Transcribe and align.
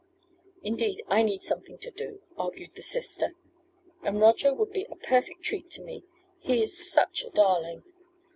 "Indeed, 0.63 1.03
I 1.09 1.21
need 1.21 1.43
something 1.43 1.77
to 1.77 1.91
do," 1.91 2.23
argued 2.35 2.73
the 2.73 2.81
sister, 2.81 3.35
"and 4.01 4.19
Roger 4.19 4.51
would 4.51 4.71
be 4.73 4.87
a 4.89 4.95
perfect 4.95 5.43
treat 5.43 5.69
to 5.73 5.83
me. 5.83 6.01
He 6.39 6.63
is 6.63 6.91
such 6.91 7.23
a 7.23 7.29
darling. 7.29 7.83